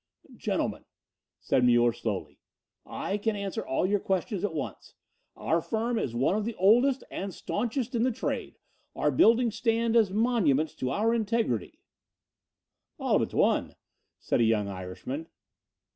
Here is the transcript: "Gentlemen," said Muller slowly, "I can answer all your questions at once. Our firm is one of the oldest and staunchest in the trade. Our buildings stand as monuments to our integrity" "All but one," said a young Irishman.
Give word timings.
"Gentlemen," 0.35 0.85
said 1.39 1.63
Muller 1.63 1.93
slowly, 1.93 2.39
"I 2.87 3.19
can 3.19 3.35
answer 3.35 3.63
all 3.63 3.85
your 3.85 3.99
questions 3.99 4.43
at 4.43 4.55
once. 4.55 4.95
Our 5.35 5.61
firm 5.61 5.99
is 5.99 6.15
one 6.15 6.35
of 6.35 6.43
the 6.43 6.55
oldest 6.55 7.03
and 7.11 7.31
staunchest 7.31 7.93
in 7.93 8.01
the 8.01 8.11
trade. 8.11 8.57
Our 8.95 9.11
buildings 9.11 9.57
stand 9.57 9.95
as 9.95 10.09
monuments 10.09 10.73
to 10.77 10.89
our 10.89 11.13
integrity" 11.13 11.83
"All 12.99 13.19
but 13.19 13.35
one," 13.35 13.75
said 14.19 14.39
a 14.41 14.43
young 14.43 14.67
Irishman. 14.67 15.27